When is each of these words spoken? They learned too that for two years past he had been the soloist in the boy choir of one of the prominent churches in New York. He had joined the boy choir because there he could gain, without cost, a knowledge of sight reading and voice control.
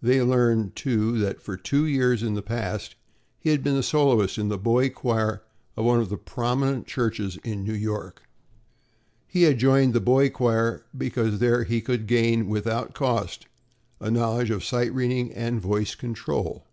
They 0.00 0.22
learned 0.22 0.74
too 0.74 1.18
that 1.18 1.42
for 1.42 1.54
two 1.58 1.84
years 1.84 2.24
past 2.46 2.94
he 3.38 3.50
had 3.50 3.62
been 3.62 3.74
the 3.74 3.82
soloist 3.82 4.38
in 4.38 4.48
the 4.48 4.56
boy 4.56 4.88
choir 4.88 5.42
of 5.76 5.84
one 5.84 6.00
of 6.00 6.08
the 6.08 6.16
prominent 6.16 6.86
churches 6.86 7.36
in 7.44 7.62
New 7.62 7.74
York. 7.74 8.22
He 9.26 9.42
had 9.42 9.58
joined 9.58 9.92
the 9.92 10.00
boy 10.00 10.30
choir 10.30 10.86
because 10.96 11.40
there 11.40 11.64
he 11.64 11.82
could 11.82 12.06
gain, 12.06 12.48
without 12.48 12.94
cost, 12.94 13.48
a 14.00 14.10
knowledge 14.10 14.48
of 14.48 14.64
sight 14.64 14.94
reading 14.94 15.30
and 15.34 15.60
voice 15.60 15.94
control. 15.94 16.64